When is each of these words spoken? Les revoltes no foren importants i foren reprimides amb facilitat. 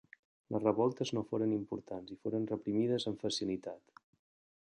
Les 0.53 0.61
revoltes 0.63 1.11
no 1.17 1.23
foren 1.33 1.53
importants 1.57 2.15
i 2.15 2.17
foren 2.23 2.49
reprimides 2.53 3.07
amb 3.11 3.27
facilitat. 3.27 3.97